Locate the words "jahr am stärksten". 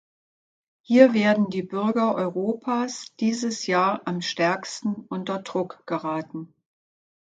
3.67-4.95